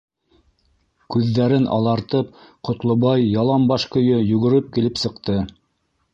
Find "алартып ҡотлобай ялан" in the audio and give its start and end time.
1.75-3.69